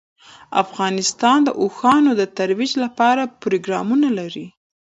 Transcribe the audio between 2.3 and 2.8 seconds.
ترویج